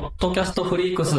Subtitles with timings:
[0.00, 1.16] ポッドキャストフリークス。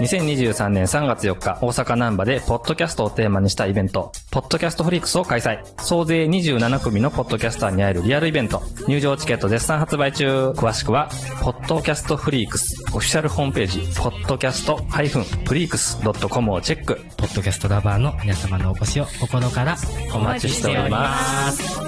[0.00, 5.58] 2023年3月4日、大阪南波で、ポッドキャストをテーマにしたイベント、ポッドキャストフリークスを開催。
[5.78, 8.62] 総勢27組のポッドキャスターに会えるリアルイベント。
[8.86, 10.50] 入場チケット絶賛発売中。
[10.50, 11.08] 詳しくは、
[11.42, 17.00] ポッドキャストフリークス、オフィシャルホームページ、ポッドキャスト -freaks.com をチェック。
[17.16, 19.76] ポッドキャストラバーの皆様のお越しを心から
[20.14, 21.80] お待ちしております。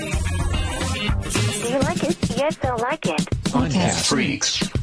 [1.63, 2.17] Do you like it?
[2.35, 3.36] Yes, I like it.
[3.57, 4.76] Podcast Freaks.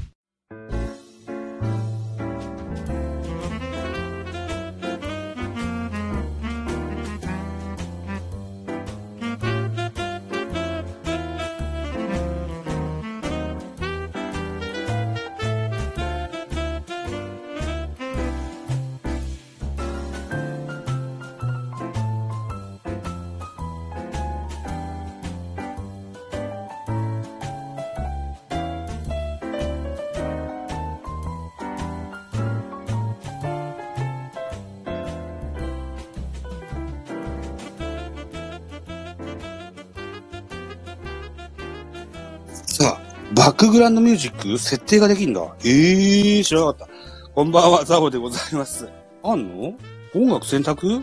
[43.35, 45.41] バックグラウンドミュージック設定ができんだ。
[45.65, 46.87] ええー、知らなかった。
[47.33, 48.87] こんばんは、ザボでございます。
[49.23, 49.73] あんの？
[50.13, 51.01] 音楽選択？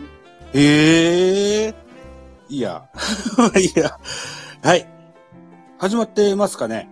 [0.53, 1.75] ええー。
[2.49, 2.85] いや。
[3.75, 3.97] いや。
[4.63, 4.87] はい。
[5.77, 6.89] 始まってますかね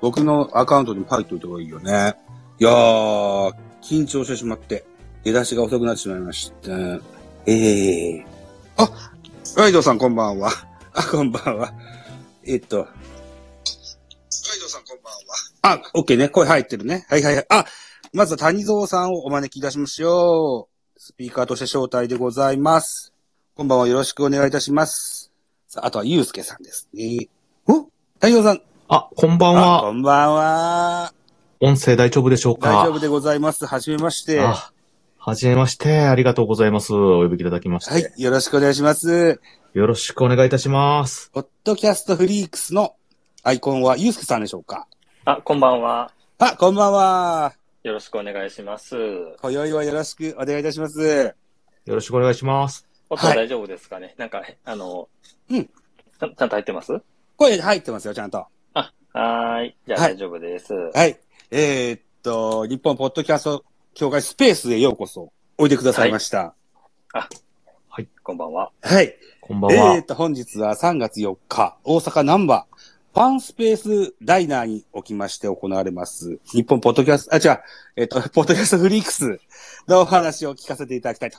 [0.00, 2.16] 僕のアカウントにも入っといた方がいいよね。
[2.58, 4.84] いやー、緊張してしまって、
[5.22, 6.72] 出だしが遅くなってしまいました。
[7.46, 7.52] え
[8.16, 8.82] えー。
[8.82, 8.90] あ、
[9.56, 10.50] ライドさんこんばんは。
[10.94, 11.72] あ、こんばんは。
[12.44, 12.88] えっと、
[15.62, 16.28] あ、オッケーね。
[16.28, 17.06] 声入ってるね。
[17.08, 17.46] はいはいはい。
[17.50, 17.64] あ、
[18.12, 21.00] まずは谷蔵さんをお招きいたしましょう。
[21.00, 23.12] スピーカーとして招待でございます。
[23.54, 25.30] こんばんはよろしくお願いいたします。
[25.68, 27.28] さあ、あとはゆうすけさんですね。
[27.66, 27.88] お
[28.20, 28.62] 谷蔵さん。
[28.88, 29.80] あ、こんばんあは。
[29.82, 31.12] こんばんは。
[31.60, 32.70] 音声大丈夫でしょうか？
[32.70, 33.66] 大丈夫でございます。
[33.66, 34.38] はじめまして。
[34.38, 36.00] はじめまして。
[36.00, 36.94] ありがとうございます。
[36.94, 38.14] お呼びいただきまして。
[38.16, 38.22] い。
[38.22, 39.40] よろしくお願いします。
[39.74, 41.30] よろしくお願いいたします。
[41.34, 42.94] ポッドキャストフリークスの
[43.42, 44.86] アイコンはゆうすけさんでしょうか？
[45.26, 46.10] あ、こんばんは。
[46.38, 47.52] あ、こんばんは。
[47.82, 48.96] よろしくお願いします。
[49.42, 51.34] 今宵はよろしくお願いいたします。
[51.84, 52.84] よろしくお願いします。
[52.84, 55.08] はい音大丈夫ですかね、なんか、あの、
[55.50, 56.34] うんちゃん。
[56.34, 56.92] ちゃんと入ってます？
[57.36, 58.46] 声入ってますよ、ちゃんと。
[58.72, 59.76] あ、はーい。
[59.86, 60.72] じゃあはい大丈夫です。
[60.72, 61.18] はい。
[61.50, 63.64] えーっと、日本ポッドキャスト
[63.94, 66.54] 協会スペースへようこそおいでくださいました。
[68.22, 68.70] こんばんは。
[68.80, 69.14] はい。
[69.40, 69.94] こんばんは。
[69.96, 72.66] えーっと、本日は3月4日、大阪南波、
[73.12, 77.60] ファンスペースダイナーにおきまして行われます、日本ポッドキャスト、あ、違う、
[77.96, 79.40] えーっと、ポッドキャストフリークス
[79.88, 81.38] のお話を聞かせていただきたいと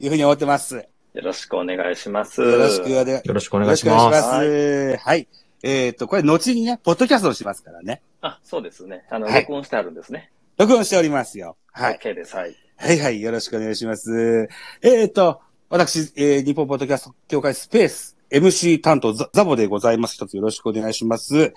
[0.00, 0.76] いうふうに思ってます。
[0.76, 0.82] よ
[1.12, 2.40] よろしくお願いします。
[2.40, 4.26] ろしくお願いよろしくおよ願いしろしくお願いします。
[4.26, 4.96] ます。
[4.96, 5.28] はい。
[5.62, 8.00] えーっと、これ後にね、ポッドキャストをしますからね。
[8.22, 9.04] あ、そうですね。
[9.10, 10.30] あの、はい録音してあるんですね。
[10.56, 11.56] 録音しておりますよ。
[11.72, 11.98] はい。
[12.02, 12.34] OK です。
[12.34, 12.56] はい。
[12.76, 14.48] はいはい、よろしくお願いします。
[14.80, 20.14] えっ、と、私、えー、日本ポッドキャスト協会スペース MC 担当ザザボでございます。
[20.14, 21.54] 一つよろしくお願いします。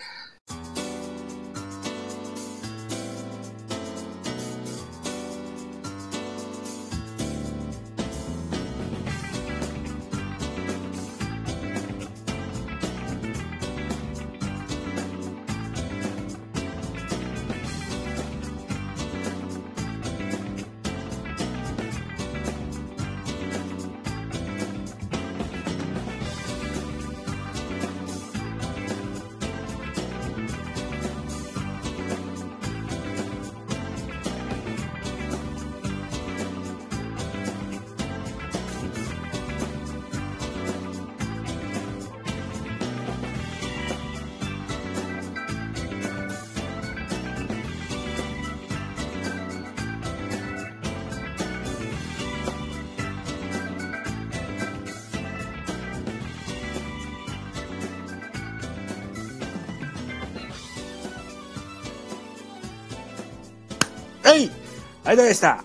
[64.32, 65.64] はい、ありがとうございました。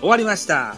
[0.00, 0.76] 終わりました。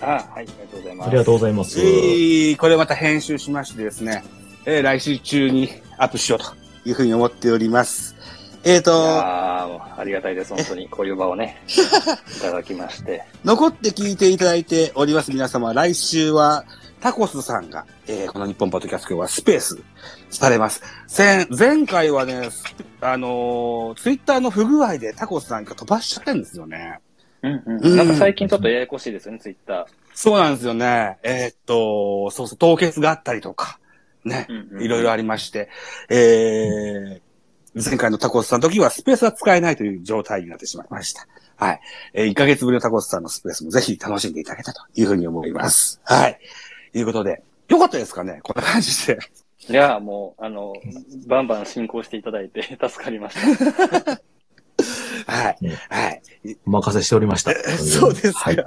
[0.00, 0.24] あ、はい。
[0.34, 1.06] ありがとうございます。
[1.08, 1.78] ありがとうございます。
[1.78, 4.24] えー、これまた編集しましてですね、
[4.64, 5.68] えー、来週中に
[5.98, 6.46] アップしようと
[6.88, 8.16] いうふうに思っております。
[8.64, 10.54] えっ、ーもうありがたいです。
[10.54, 10.88] 本当に。
[10.88, 13.24] こういう場をね、 いただきまして。
[13.44, 16.64] 残って聞いていただいております皆様、来週は
[17.00, 19.78] タコスさんが、えーこの日本ポッドキャストはスペース
[20.28, 20.82] されます。
[21.16, 22.50] 前前回はね、
[23.00, 27.00] あのツイッターの不具合でタコスさんが飛ばしちゃったんですよね。
[27.42, 27.96] うんううんん。
[27.96, 31.18] なんか最近ちょっとややこしいですよね、ツイッタそうなんですよね。
[31.22, 33.78] えーっと、そうそう、凍結があったりとか、
[34.24, 34.52] ね、ー。
[34.52, 35.70] うんうんいろいろありまして、
[36.10, 41.26] えー、前回のタコスさんの時はスペースは使えないという状態になってしまいました。
[41.56, 41.80] はい。
[42.12, 46.00] えー1ヶ月ぶりのタコスさんのスペースもぜひ楽しんでいただけたというふうに思います。
[46.04, 46.38] はい。
[46.92, 48.40] ということで、よかったですかね？
[48.42, 49.18] こんな感じで。
[49.68, 50.72] いや、もう、あの、
[51.26, 54.20] バンバン進行していただいて 助かりました。
[55.26, 55.70] はいうん。
[55.70, 56.22] はい。
[56.66, 57.52] お任せしておりました。
[57.78, 58.40] そうですか。
[58.40, 58.64] はい。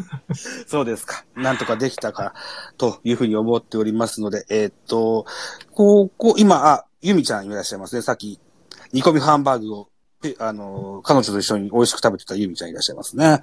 [0.66, 1.24] そうですか。
[1.36, 2.34] なんとかできたか、
[2.78, 5.26] というふうに思っておりますので、えーっと、
[5.72, 8.02] ここ、今、あ、ゆみちゃんいらっしゃいますね。
[8.02, 8.40] さっき、
[8.92, 9.88] 煮込みハンバーグを、
[10.22, 13.40] えあの、彼女と一緒に美味しく食べてたゆみちゃんいらっしゃいますね。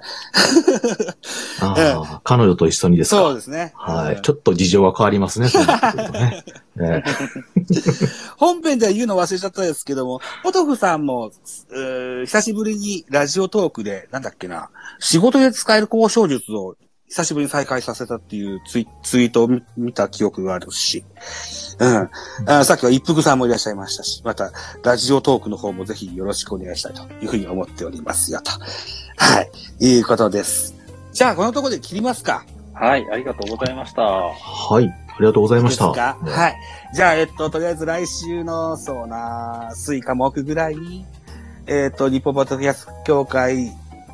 [1.60, 3.16] ああ、 彼女と一緒にですか？
[3.16, 3.72] そうですね。
[3.74, 4.14] はい。
[4.14, 5.48] うんちょっと事情が変わりますね。
[5.48, 6.44] ね
[6.80, 7.02] え
[8.36, 11.32] 本編では言うの忘れちゃったですけども、ポトフさんも、
[12.24, 14.70] 久しぶりにラジオトークで、なんだっけな、
[15.00, 16.76] 仕事で使える交渉術を
[17.08, 21.04] 久しぶりに再開させたっていうツイツイートを見見た記憶があるし、
[21.78, 22.10] うん。
[22.46, 24.52] あさっきは一服さんもいらっしゃいましたし、また、
[24.82, 28.50] ラジオトークの方もぜひよろしくお願いしたいというふうに思っておりますよと。
[29.16, 29.50] はい。
[29.80, 30.74] いうことです。
[31.12, 32.44] じゃあ、このところで切りますか。
[32.74, 34.02] はい、ありがとうございました。
[34.02, 34.88] えはい。
[34.88, 35.86] ありがとうございました。
[35.86, 36.18] ですか？
[36.22, 36.56] はい。
[36.94, 41.06] じゃあ、えっと、とりあえず来週の、そうな、水か木ぐらいに、
[41.66, 43.72] えっと、日本ポッドキャスト協会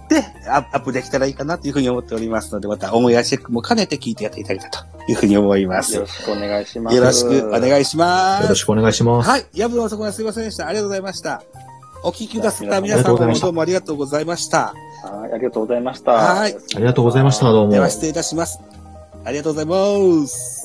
[0.09, 5.95] でアアップできたらいいかなというふうに思っておりますので、また、オンエアチェックも兼ねて聞いてやっていただけたというふうに思います。
[5.95, 6.97] よよろしくお願いします。
[7.01, 8.43] ろしくお願いします。
[8.43, 9.31] よろしくお願いします。
[9.31, 9.47] はい。
[9.55, 10.67] 夜分遅くはすいませんでした。
[10.67, 11.43] ありがとうございました。
[12.03, 14.75] お聞きくださった皆ありがとうござい様もどうもありがとうございました。
[15.03, 16.13] はい、ありがとうございました。
[16.13, 17.51] はいありがとうございました。
[17.51, 17.73] どうも。
[17.73, 18.61] では失礼いたします。
[19.25, 19.67] ありがとうござい
[20.21, 20.64] ます。